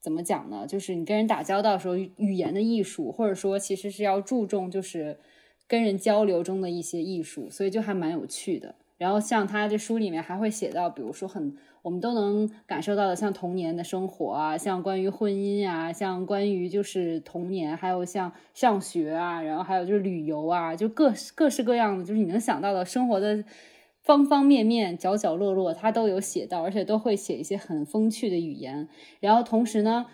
[0.00, 0.66] 怎么讲呢？
[0.66, 5.18] 就是你跟人打交道的时候语言的艺术，或者说其实是要注重就是。
[5.66, 8.74] 跟人交流中的一些艺术，所以就还蛮有趣的。
[8.98, 23.42] 然后像他这书里面还会写到，比如说很我们都能感受到的，像童年的生活啊，像关于婚姻啊，像关于就是童年，还有像上学啊，然后还有就是旅游啊，就各各式各样的，就是你能想到的生活的
[24.04, 28.88] 方方面面、角角落落，他都有写到，而且都会写一些很风趣的语言。
[29.18, 30.06] 然后同时呢，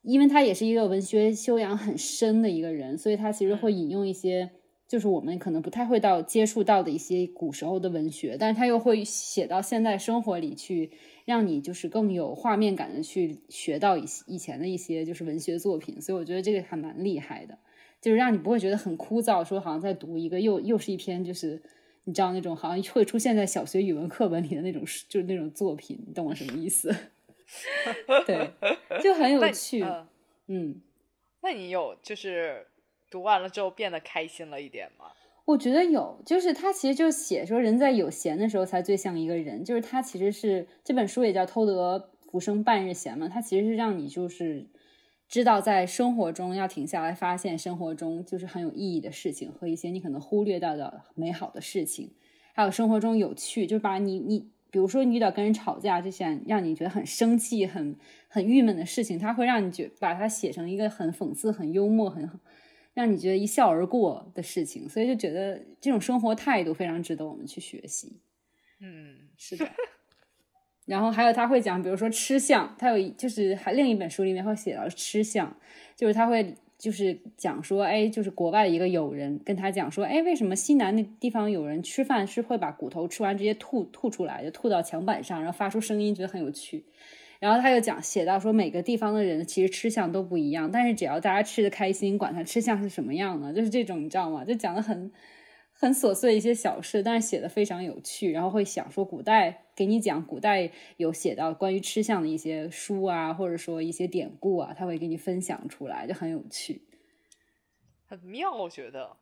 [0.00, 4.52] 因为他也是一个文学修养很深的一个人，所以他其实会引用一些。
[4.90, 10.90] 就是我们可能不太会到接触到的一些古时候的文学，但是他又会写到现代生活里去，
[11.24, 17.56] 让你就是更有画面感的去学到以以前的一些就是文学作品，所以我觉得这个还蛮厉害的，
[18.00, 21.62] 就是让你不会觉得很枯燥，说好像在读一个又又是一篇就是
[22.02, 26.92] 你知道那种好像会出现在小学语文课本里的那种就是那种作品，你懂我什么意思？
[28.26, 28.50] 对，
[29.00, 29.84] 就很有趣。
[30.48, 30.80] 嗯，
[31.42, 32.66] 那你有就是。
[33.10, 35.06] 读完了之后变得开心了一点吗？
[35.46, 44.68] 我觉得有，就是他其实就写说人在有闲的时候才最像一个人，就是他其实是这本书也叫偷得浮生半日闲嘛，他其实是让你就是
[45.26, 52.12] 知道在生活中要停下来，发现生活中就是很有意义的事情和一些你可能忽略到的美好的事情，
[52.52, 57.96] 还有生活中有趣，就把你你比如说你遇到跟人吵架这些让你觉得很生气、很
[58.28, 62.30] 很郁闷的事情，他会让你觉把它写成一个很讽刺、很幽默、很。
[63.00, 68.20] 让你觉得一笑而过的事情，所以就觉得这种生活态度非常值得我们去学习。
[68.80, 69.66] 嗯，是的。
[70.86, 75.56] 然后还有他会讲，比如说吃相，他有就是还另一本书里面会写到吃相，
[75.96, 86.84] 就是他会就是讲说，哎，就是国外的一个友人跟他讲说，哎，为什么西南那地方有人吃饭是会把骨头吃完直接吐吐出来，就吐到墙板上，然后发出声音，觉得很有趣。
[87.40, 94.44] 然后他又讲写到说每个地方的人其实吃相都不一样，但是只要大家吃的开心，管他吃相是什么样的，就是这种你知道吗？
[94.44, 95.10] 就讲的很
[95.72, 98.30] 很琐碎一些小事，但是写的非常有趣。
[98.30, 106.82] 然后会想说古代给你讲古代有写到关于吃相的一些书啊，或者说一些典故啊，他会给你分享出来，就很有趣。
[108.04, 109.16] 很妙，我觉得。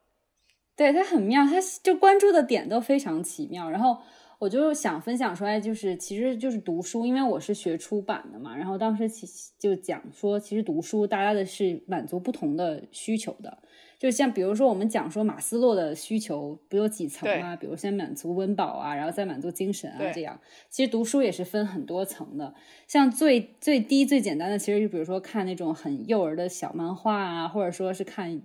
[0.75, 3.99] 对他很妙，他就关注的点都非常奇妙，然后。
[4.39, 8.57] 我就想分享出来，就是其实就是读书，因为我是学出版的嘛。
[8.57, 9.27] 然后当时其
[9.59, 13.59] 就讲说，其实读书大家的是满足不同的需求的。
[13.99, 17.57] 就像比如说我们讲说马斯洛的需求不有几层啊？
[17.57, 20.41] 比如先满足温饱啊，然后再满足精神啊，这样。
[20.71, 22.55] 其实读书也是分很多层的。
[22.87, 28.41] 像最最低最简单的，其实就比如说看那种很幼儿的小漫画啊，或者说是看，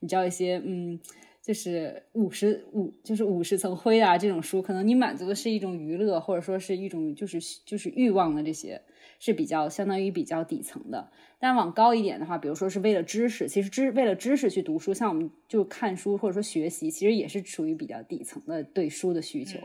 [0.00, 1.00] 你知道一些嗯。
[1.48, 8.82] 就是五十五，就是五十层灰啊，这种书可能你满足的是一种娱乐，或者说是一种就是就是欲望的这些
[9.18, 11.10] 是比较相当于比较底层的。
[11.38, 19.58] 但往高一点的话，比如说是为了知识，其实知为了知识去读书，像我们就看书或者说学习，其实也是属于比较底层的对书的需求。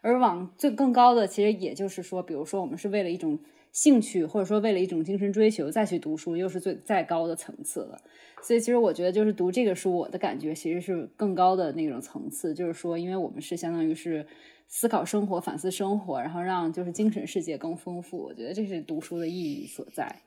[0.00, 3.38] 而往最更高的，其实也就是说，比如说我们是为了一种。
[3.80, 8.02] 兴趣或者说为了一种精神追求再去读书，又是最再高的层次了。
[8.42, 12.52] 所以其实我觉得，就是读这个书，我的感觉其实是更高的那种层次。
[12.52, 14.26] 就是说，因为我们是相当于是
[14.66, 18.18] 思考生活、反思生活，然后让就是精神世界更丰富。
[18.18, 20.22] 我觉得这是读书的意义所在。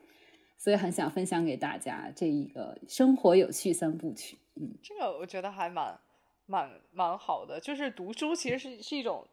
[0.58, 4.38] 所以很想分享给大家这一个生活有趣三部曲。
[4.56, 6.00] 嗯，这个我觉得还蛮
[6.46, 7.60] 蛮蛮好的。
[7.60, 9.28] 就是读书其实是是一种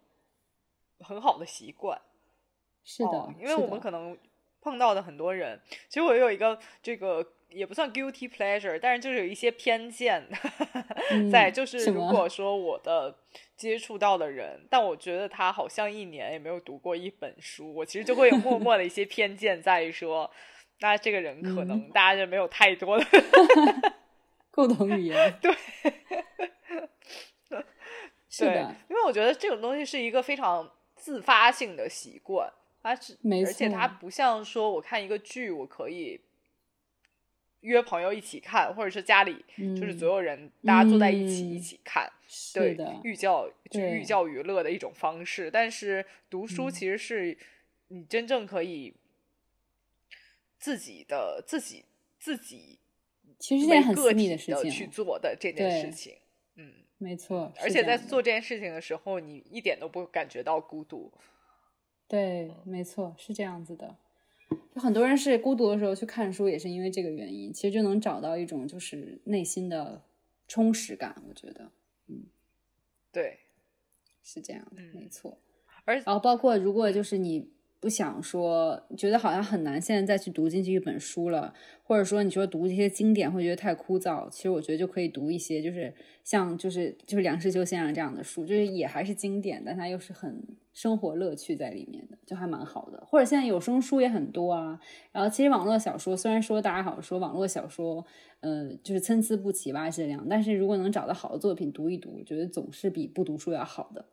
[0.98, 2.00] 很好的习惯。
[2.90, 4.16] 是的，因为我们可能
[4.62, 5.60] 碰到的很多人，
[5.90, 10.26] 其实我有一个这个也不算 guilty pleasure，但是就是有一些偏见
[11.30, 13.14] 在，就是如果说我的
[13.58, 20.30] 接触到的人，但我觉得他好像一年也没有读过一本书，我其实就会有默默的一些偏见在于说，
[20.80, 23.04] 那这个人可能大家就没有太多的
[24.50, 25.54] 共同语言，对，
[28.30, 32.50] 是的，因为我觉得这种东西是一个非常自发性的习惯。
[32.82, 32.96] 而
[33.52, 36.20] 且它不像说我看一个剧，我可以
[37.60, 42.10] 约朋友一起看，或者是家里就是所有人大家坐在一起一起看，
[42.54, 45.50] 对，寓教就寓教于乐的一种方式。
[45.50, 47.36] 但是读书其实是
[47.88, 48.94] 你真正可以
[50.58, 51.84] 自己的自己
[52.18, 52.78] 自己，
[53.38, 56.16] 其实是件很私密的事情去做的这件事情。
[56.54, 57.52] 嗯，没错。
[57.60, 61.12] 而且在做这件事情的时候，你一点都不感觉到孤独。
[62.08, 63.96] 对，没错，是这样子的。
[64.74, 67.52] 就很多人是孤独的时候去看书，也是因为这个原因。
[67.52, 70.02] 其实就能找到一种就是内心的
[70.48, 71.22] 充实感。
[71.28, 71.70] 我觉得，
[72.06, 72.24] 嗯，
[73.12, 73.38] 对，
[74.24, 75.38] 是这样的，没错。
[75.84, 77.52] 而然后包括如果就是你。
[77.80, 81.54] 不想说，觉得好像很难，现在再去读进去一本书了，
[81.84, 93.00] 或者说你说读这些经典会觉得太枯燥，其实我觉得就可以读一些，就是像就是就是梁实秋先生这样的书，就是也还是经典，但它又是很生活乐趣在里面的，就还蛮好的。
[93.06, 94.80] 或者现在有声书也很多啊，
[95.12, 98.04] 然后其实网络小说虽然说大家好说网络小说，
[98.40, 104.04] 呃，就是参差不齐吧质量，但是如果能找到好的作品读一读，我觉得总是比不读书要好的。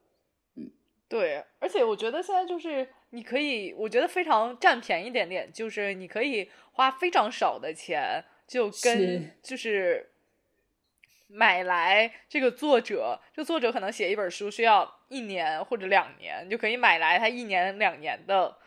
[1.07, 2.87] 嗯，对，而且我觉得现在就是。
[3.11, 10.09] 你可以，我觉得非常占便宜一点点，就是你可以花非常少的钱，就跟就是
[11.27, 18.57] 买来这个作者，这作者可能写一本书需要一年或者两年，你就可以买来他一年两年的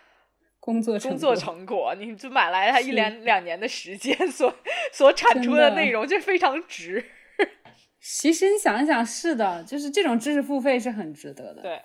[0.61, 4.55] 工作工作成果，你就买来他一年两年的时间所
[4.93, 7.05] 所产出的内容，就非常值。
[8.01, 11.61] 其实你想一想，是的，就是这种知识付费是很值得的。
[11.61, 11.83] 对，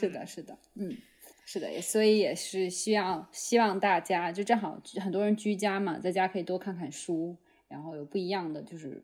[0.00, 0.96] 是的，是的，嗯。
[1.44, 7.36] 是的，所以也是需要希望大家就正好很多人居家嘛，在家可以多看看书，
[7.66, 9.02] 然后有不一样的，就是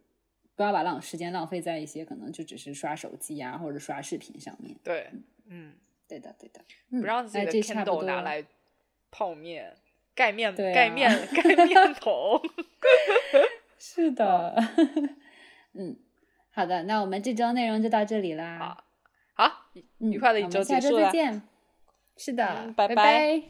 [0.54, 4.76] 不要把浪时间浪费在一些可能就只是刷手机啊或者刷视频上面。
[4.84, 5.10] 对，
[5.48, 5.74] 嗯，
[6.06, 6.60] 对的，对的，
[6.90, 8.44] 不让自己的 Kindle 拿来
[9.10, 9.74] 泡面
[10.14, 12.40] 盖面盖面 盖面桶。
[13.78, 14.54] 是的，
[15.74, 15.96] 嗯，
[16.50, 18.84] 好的，那我们这周内容就到这里啦。
[19.80, 21.12] 好，愉快的一周结束了。
[22.16, 23.42] 是的，拜拜。